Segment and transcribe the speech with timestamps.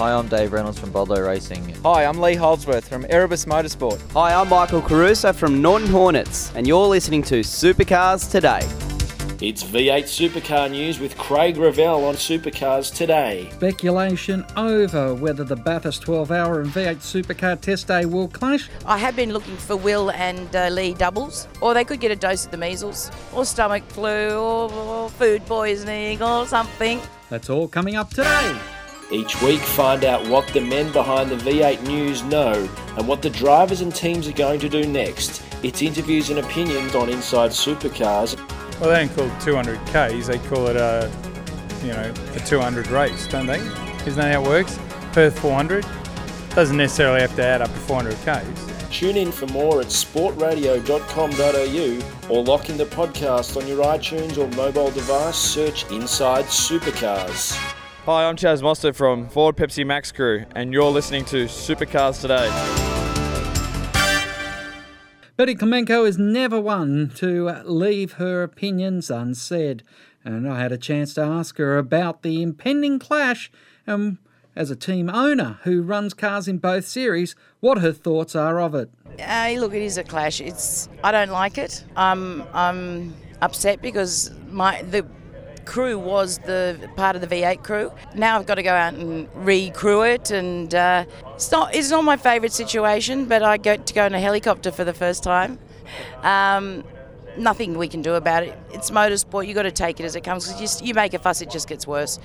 [0.00, 1.74] Hi, I'm Dave Reynolds from Bodlow Racing.
[1.82, 4.00] Hi, I'm Lee Holdsworth from Erebus Motorsport.
[4.12, 8.60] Hi, I'm Michael Caruso from Norton Hornets, and you're listening to Supercars Today.
[9.46, 13.50] It's V8 Supercar News with Craig Revell on Supercars Today.
[13.52, 18.70] Speculation over whether the Bathurst 12 hour and V8 Supercar test day will clash.
[18.86, 22.16] I have been looking for Will and uh, Lee doubles, or they could get a
[22.16, 27.02] dose of the measles, or stomach flu, or, or food poisoning, or something.
[27.28, 28.58] That's all coming up today.
[29.12, 33.30] Each week, find out what the men behind the V8 News know and what the
[33.30, 35.42] drivers and teams are going to do next.
[35.64, 38.38] It's interviews and opinions on Inside Supercars.
[38.80, 41.10] Well, they don't call it 200 Ks, they call it a,
[41.82, 43.58] you know, a 200 race, don't they?
[44.06, 44.78] Isn't that how it works?
[45.12, 45.84] Perth 400
[46.54, 48.66] doesn't necessarily have to add up to 400 Ks.
[48.96, 54.46] Tune in for more at sportradio.com.au or lock in the podcast on your iTunes or
[54.56, 55.36] mobile device.
[55.36, 57.58] Search Inside Supercars.
[58.06, 62.48] Hi, I'm Chaz Mostert from Ford Pepsi Max Crew, and you're listening to Supercars Today.
[65.36, 69.82] Betty Klimenko is never one to leave her opinions unsaid,
[70.24, 73.52] and I had a chance to ask her about the impending clash
[73.86, 74.16] and,
[74.56, 78.74] as a team owner who runs cars in both series, what her thoughts are of
[78.74, 78.88] it.
[79.18, 80.40] Hey, look, it is a clash.
[80.40, 81.84] It's I don't like it.
[81.96, 85.06] I'm I'm upset because my the
[85.64, 87.92] crew was the part of the V8 crew.
[88.14, 92.04] Now I've got to go out and re-crew it, and uh, it's not it's not
[92.04, 93.26] my favourite situation.
[93.26, 95.58] But I get to go in a helicopter for the first time.
[96.22, 96.84] Um,
[97.36, 98.58] nothing we can do about it.
[98.72, 99.46] It's motorsport.
[99.46, 100.52] You got to take it as it comes.
[100.58, 102.18] Just, you make a fuss, it just gets worse.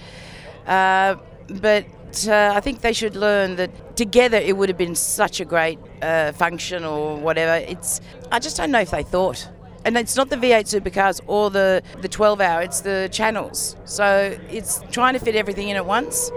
[0.66, 1.16] Uh,
[1.48, 1.86] but
[2.28, 5.80] uh, I think they should learn that together it would have been such a great
[6.02, 7.66] uh, function or whatever.
[7.66, 9.48] It's I just don't know if they thought
[9.86, 13.76] and it's not the V8 supercars or the, the 12 hour, it's the channels.
[13.86, 16.32] So it's trying to fit everything in at once.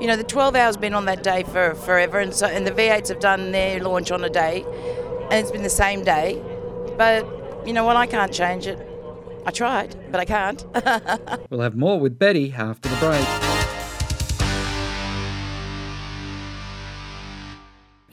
[0.00, 2.70] You know, the 12 hour's been on that day for forever, and so and the
[2.70, 4.64] V8s have done their launch on a day,
[5.30, 6.42] and it's been the same day.
[6.96, 7.26] But
[7.66, 7.96] you know what?
[7.96, 8.78] I can't change it.
[9.46, 10.64] I tried, but I can't.
[11.50, 13.43] we'll have more with Betty after the break.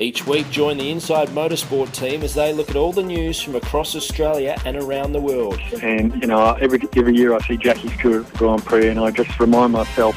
[0.02, 3.56] Each week, join the Inside Motorsport team as they look at all the news from
[3.56, 5.60] across Australia and around the world.
[5.84, 9.00] And, you know, every, every year I see Jackie Stewart at the Grand Prix and
[9.00, 10.16] I just remind myself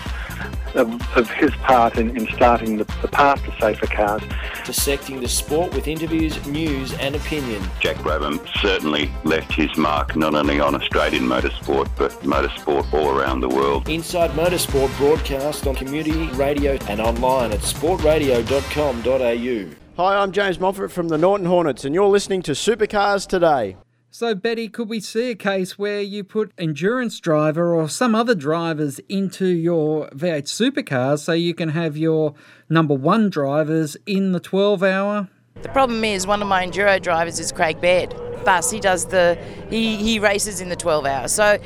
[0.75, 4.23] of, of his part in, in starting the, the, path to safer cars.
[4.65, 7.63] Dissecting the sport with interviews, news and opinion.
[7.81, 13.41] Jack Brabham certainly left his mark not only on Australian motorsport but motorsport all around
[13.41, 13.89] the world.
[13.89, 19.77] Inside Motorsport broadcast on community radio and online at sportradio.com.au.
[19.97, 23.77] Hi, I'm James Moffat from the Norton Hornets and you're listening to Supercars Today.
[24.17, 28.37] So, Betty, could we see a case where you put endurance driver or some other
[28.37, 32.35] drivers into your V8 supercars so you can have your
[32.69, 35.29] number one drivers in the 12 hour?
[35.63, 38.15] The problem is one of my enduro drivers is Craig Baird.
[38.45, 39.37] Bus, he does the
[39.69, 41.27] he he races in the 12 hour.
[41.27, 41.59] So,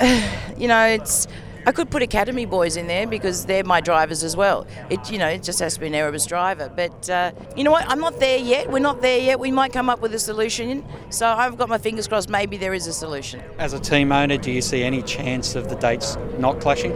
[0.56, 1.26] you know, it's
[1.68, 4.66] I could put Academy boys in there because they're my drivers as well.
[4.88, 6.72] It you know it just has to be an Erebus driver.
[6.74, 7.84] But uh, you know what?
[7.86, 8.70] I'm not there yet.
[8.70, 9.38] We're not there yet.
[9.38, 10.82] We might come up with a solution.
[11.10, 12.30] So I've got my fingers crossed.
[12.30, 13.42] Maybe there is a solution.
[13.58, 16.94] As a team owner, do you see any chance of the dates not clashing?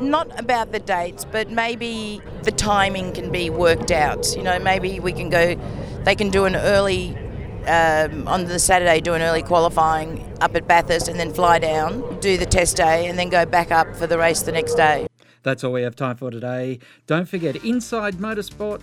[0.00, 4.34] Not about the dates, but maybe the timing can be worked out.
[4.34, 5.56] You know, maybe we can go.
[6.04, 7.18] They can do an early
[7.66, 12.18] um, on the Saturday do an early qualifying up at Bathurst and then fly down,
[12.20, 15.06] do the test day, and then go back up for the race the next day.
[15.42, 16.80] That's all we have time for today.
[17.06, 18.82] Don't forget Inside Motorsport.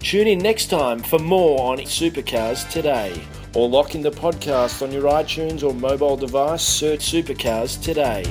[0.00, 3.20] Tune in next time for more on Supercars Today.
[3.54, 8.24] Or lock in the podcast on your iTunes or mobile device, search Supercars Today.